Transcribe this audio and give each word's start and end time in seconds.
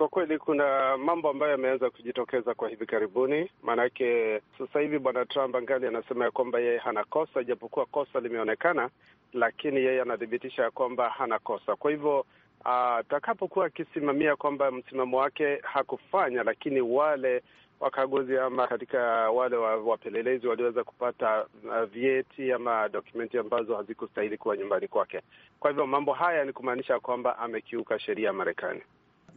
Kwa 0.00 0.08
kweli 0.08 0.38
kuna 0.38 0.96
mambo 0.96 1.30
ambayo 1.30 1.52
yameanza 1.52 1.90
kujitokeza 1.90 2.54
kwa 2.54 2.68
hivi 2.68 2.86
karibuni. 2.86 3.50
Maanake 3.62 4.40
sasa 4.58 4.80
hivi 4.80 4.98
bwana 4.98 5.24
Trump 5.26 5.56
angali 5.56 5.86
anasema 5.86 6.24
ya 6.24 6.30
kwamba 6.30 6.60
yeye 6.60 6.78
hana 6.78 7.04
kosa, 7.04 7.40
ijapokuwa 7.40 7.86
kosa 7.86 8.20
limeonekana, 8.20 8.90
lakini 9.32 9.76
yeye 9.76 10.00
anathibitisha 10.02 10.62
ya 10.62 10.70
kwamba 10.70 11.08
hana 11.10 11.38
kosa. 11.38 11.76
Kwa 11.76 11.90
hivyo 11.90 12.26
atakapokuwa 12.64 13.64
uh, 13.64 13.66
akisimamia 13.66 14.36
kwamba 14.36 14.70
msimamo 14.70 15.16
wake 15.18 15.58
hakufanya, 15.62 16.42
lakini 16.42 16.80
wale 16.80 17.42
wakaguzi 17.80 18.38
ama 18.38 18.66
katika 18.66 19.30
wale 19.30 19.56
wapelelezi 19.56 20.46
waliweza 20.46 20.84
kupata 20.84 21.44
uh, 21.64 21.82
vyeti 21.84 22.52
ama 22.52 22.88
dokumenti 22.88 23.38
ambazo 23.38 23.76
hazikustahili 23.76 24.38
kuwa 24.38 24.56
nyumbani 24.56 24.88
kwake. 24.88 25.20
Kwa 25.60 25.70
hivyo 25.70 25.86
mambo 25.86 26.12
haya 26.12 26.44
ni 26.44 26.52
kumaanisha 26.52 27.00
kwamba 27.00 27.38
amekiuka 27.38 27.98
sheria 27.98 28.26
ya 28.26 28.32
Marekani. 28.32 28.80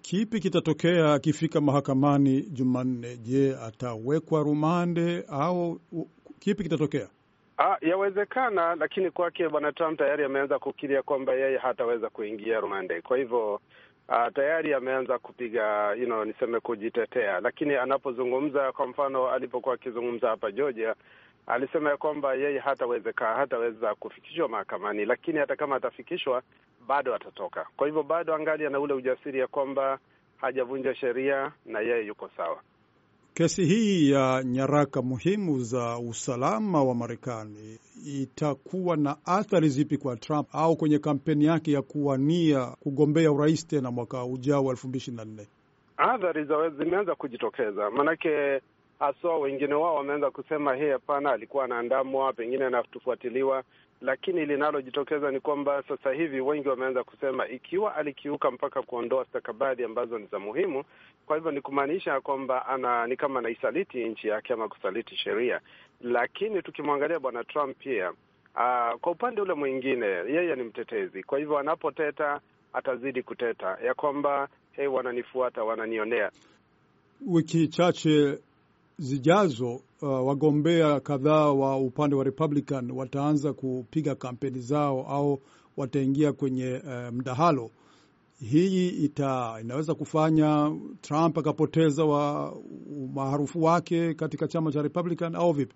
Kipi 0.04 0.40
kitatokea 0.40 1.14
akifika 1.14 1.62
mahakamani 1.62 2.42
Jumanne? 2.42 3.18
Je, 3.18 3.56
atawekwa 3.68 4.44
rumande 4.44 5.24
au 5.30 5.80
kipi 6.40 6.64
kitatokea? 6.64 7.08
Ah, 7.58 7.78
yawezekana, 7.82 8.76
lakini 8.76 9.12
kwake 9.12 9.50
bwana 9.50 9.72
Trump 9.72 9.98
tayari 10.00 10.24
ameanza 10.24 10.60
kukiria 10.60 11.02
kwamba 11.04 11.34
yeye 11.34 11.58
hataweza 11.58 12.10
kuingia 12.10 12.60
rumande. 12.60 13.02
Kwa 13.02 13.18
hivyo 13.18 13.62
Uh, 14.10 14.28
tayari 14.34 14.74
ameanza 14.74 15.20
kupiga 15.20 15.94
you 15.94 16.06
know, 16.06 16.26
niseme 16.26 16.60
kujitetea, 16.60 17.40
lakini 17.40 17.76
anapozungumza, 17.76 18.72
kwa 18.72 18.88
mfano 18.88 19.30
alipokuwa 19.32 19.76
akizungumza 19.76 20.30
hapa 20.30 20.52
Georgia, 20.52 20.96
alisema 21.48 21.90
ya 21.90 21.98
kwamba 21.98 22.34
yeye 22.34 22.60
hatawezeka 22.60 23.26
hataweza 23.36 23.96
kufikishwa 23.96 24.50
mahakamani, 24.50 25.06
lakini 25.06 25.40
hata 25.40 25.56
kama 25.56 25.76
atafikishwa 25.76 26.42
bado 26.88 27.16
atatoka. 27.16 27.68
Kwa 27.78 27.88
hivyo 27.88 28.04
bado 28.04 28.36
angali 28.36 28.66
ana 28.66 28.80
ule 28.80 28.94
ujasiri 28.94 29.40
ya 29.40 29.48
kwamba 29.48 30.00
hajavunja 30.38 30.96
sheria 30.96 31.52
na 31.66 31.80
yeye 31.80 32.06
yuko 32.08 32.30
sawa. 32.38 32.62
Kesi 33.34 33.66
hii 33.66 34.12
ya 34.12 34.44
nyaraka 34.46 35.02
muhimu 35.02 35.60
za 35.60 35.98
usalama 35.98 36.84
wa 36.84 36.96
Marekani 36.96 37.80
itakuwa 38.06 38.98
na 38.98 39.18
athari 39.26 39.70
zipi 39.70 39.98
kwa 39.98 40.16
Trump 40.18 40.48
au 40.52 40.76
kwenye 40.78 41.00
kampeni 41.00 41.46
yake 41.46 41.72
ya 41.72 41.82
kuwania 41.82 42.66
kugombea 42.66 43.32
urais 43.32 43.68
tena 43.68 43.92
mwaka 43.92 44.26
ujao 44.26 44.66
wa 44.66 44.72
elfu 44.72 44.88
mbili 44.88 44.98
ishirini 44.98 45.18
na 45.26 45.32
nne? 45.32 45.48
Athari 45.98 46.46
zimeanza 46.78 47.16
kujitokeza, 47.16 47.90
maanake 47.92 48.62
haswa 49.04 49.38
wengine 49.40 49.74
wao 49.74 49.96
wameanza 49.96 50.32
kusema 50.32 50.76
hii, 50.76 50.90
hapana, 50.90 51.32
alikuwa 51.32 51.66
anaandamwa, 51.66 52.34
pengine 52.34 52.66
anatufuatiliwa. 52.66 53.64
Lakini 54.02 54.46
linalojitokeza 54.46 55.32
ni 55.32 55.40
kwamba 55.40 55.84
sasa 55.88 56.12
hivi 56.12 56.42
wengi 56.42 56.68
wameanza 56.70 57.04
kusema 57.04 57.48
ikiwa 57.48 57.96
alikiuka 57.96 58.52
mpaka 58.52 58.82
kuondoa 58.82 59.26
stakabadhi 59.26 59.84
ambazo 59.84 60.20
ni 60.20 60.26
za 60.26 60.40
muhimu, 60.40 60.84
kwa 61.26 61.36
hivyo 61.36 61.52
ni 61.52 61.62
kumaanisha 61.62 62.22
kwamba 62.22 62.66
ana 62.68 63.08
ni 63.08 63.16
kama 63.18 63.40
anaisaliti 63.40 64.04
nchi 64.06 64.28
yake 64.28 64.54
ama 64.54 64.68
kusaliti 64.70 65.16
sheria. 65.18 65.60
Lakini 66.02 66.62
tukimwangalia 66.62 67.20
bwana 67.20 67.44
Trump 67.44 67.78
pia 67.78 68.10
uh, 68.12 69.00
kwa 69.02 69.12
upande 69.12 69.42
ule 69.42 69.54
mwingine, 69.54 70.06
yeye 70.06 70.56
ni 70.56 70.64
mtetezi, 70.64 71.24
kwa 71.24 71.40
hivyo 71.40 71.58
anapoteta 71.58 72.40
atazidi 72.74 73.24
kuteta 73.24 73.78
ya 73.86 73.94
kwamba 73.94 74.48
hey, 74.72 74.88
wananifuata, 74.88 75.64
wananionea. 75.64 76.32
Wiki 77.28 77.68
chache 77.68 78.38
zijazo 79.04 79.72
uh, 80.02 80.28
wagombea 80.28 81.00
kadhaa 81.00 81.52
wa 81.52 81.78
upande 81.78 82.16
wa 82.16 82.24
Republican 82.24 82.92
wataanza 82.92 83.54
kupiga 83.54 84.16
kampeni 84.16 84.60
zao 84.60 85.06
au 85.10 85.42
wataingia 85.78 86.34
kwenye 86.34 86.82
uh, 86.86 87.14
mdahalo. 87.14 87.72
Hii 88.40 88.88
ita, 88.90 89.58
inaweza 89.62 89.96
kufanya 89.96 90.72
Trump 91.02 91.38
akapoteza 91.38 92.06
wa 92.06 92.52
umaarufu 93.06 93.64
wake 93.64 94.14
katika 94.14 94.48
chama 94.48 94.72
cha 94.72 94.82
Republican 94.82 95.36
au 95.36 95.52
vipi? 95.54 95.76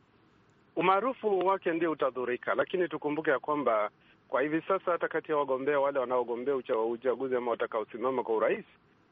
Umaarufu 0.75 1.39
wake 1.39 1.71
ndio 1.71 1.91
utadhurika, 1.91 2.55
lakini 2.55 2.87
tukumbuke 2.87 3.31
ya 3.31 3.39
kwamba 3.39 3.89
kwa 4.27 4.41
hivi 4.41 4.61
sasa 4.67 4.91
hata 4.91 5.07
kati 5.07 5.31
ya 5.31 5.37
wagombea 5.37 5.79
wale 5.79 5.99
wanaogombea 5.99 6.55
uchaguzi 6.91 7.35
ama 7.35 7.51
watakaosimama 7.51 8.23
kwa 8.23 8.35
urais, 8.35 8.65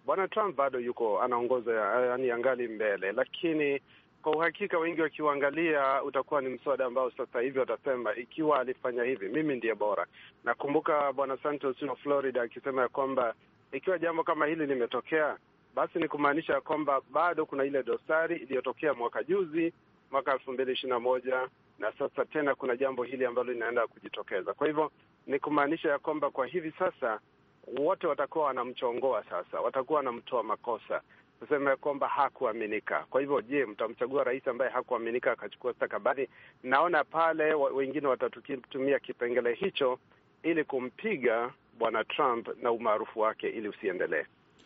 bwana 0.06 0.28
Trump 0.28 0.56
bado 0.56 0.80
yuko 0.80 1.22
anaongoza, 1.22 1.72
yaani 1.74 2.32
angali 2.32 2.68
mbele, 2.68 3.12
lakini 3.12 3.82
kwa 4.26 4.36
uhakika 4.36 4.78
wengi 4.80 5.02
wakiuangalia 5.02 6.04
utakuwa 6.04 6.42
ni 6.42 6.50
mswada 6.50 6.86
ambao 6.86 7.12
sasa 7.12 7.42
hivi 7.42 7.60
watasema 7.60 8.16
ikiwa 8.16 8.60
alifanya 8.60 9.04
hivi, 9.04 9.30
mimi 9.30 9.56
ndiye 9.56 9.76
bora. 9.76 10.06
Nakumbuka 10.44 11.14
bwana 11.14 11.38
Santos 11.44 11.82
wa 11.82 11.96
Florida 11.96 12.42
akisema 12.42 12.82
ya 12.82 12.88
kwamba 12.88 13.34
ikiwa 13.72 14.00
jambo 14.00 14.24
kama 14.24 14.46
hili 14.46 14.66
limetokea, 14.66 15.38
basi 15.76 16.00
ni 16.00 16.08
kumaanisha 16.08 16.54
ya 16.54 16.62
kwamba 16.62 17.02
bado 17.12 17.46
kuna 17.46 17.64
ile 17.66 17.84
dosari 17.84 18.36
iliyotokea 18.36 18.94
mwaka 18.94 19.24
juzi, 19.24 19.74
mwaka 20.12 20.34
elfu 20.34 20.52
mbili 20.52 20.72
ishirini 20.74 20.94
na 20.94 21.00
moja 21.00 21.48
na 21.80 21.92
sasa 22.00 22.26
tena 22.26 22.56
kuna 22.56 22.76
jambo 22.76 23.04
hili 23.04 23.26
ambalo 23.26 23.54
linaenda 23.54 23.88
kujitokeza. 23.88 24.54
Kwa 24.54 24.68
hivyo 24.68 24.92
ni 25.28 25.40
kumaanisha 25.40 25.90
ya 25.90 26.00
kwamba 26.00 26.30
kwa 26.30 26.48
hivi 26.48 26.74
sasa 26.80 27.20
wote 27.78 28.08
watakuwa 28.08 28.46
wanamchongoa, 28.46 29.24
sasa 29.30 29.62
watakuwa 29.62 29.98
wanamtoa 29.98 30.44
makosa 30.44 31.02
kusema 31.40 31.70
ya 31.70 31.76
kwamba 31.76 32.08
hakuaminika. 32.08 33.06
Kwa 33.10 33.22
hivyo, 33.22 33.42
je, 33.42 33.66
mtamchagua 33.66 34.24
rais 34.24 34.48
ambaye 34.48 34.72
hakuaminika 34.72 35.32
akachukua 35.32 35.74
stakabadhi? 35.74 36.30
Naona 36.64 37.04
pale 37.04 37.54
wengine 37.54 38.08
watatumia 38.08 39.00
kipengele 39.00 39.54
hicho 39.54 40.00
ili 40.44 40.64
kumpiga 40.64 41.52
bwana 41.78 42.04
Trump 42.04 42.48
na 42.62 42.72
umaarufu 42.72 43.20
wake 43.20 43.50
ili 43.50 43.68
usiendelee. 43.68 44.26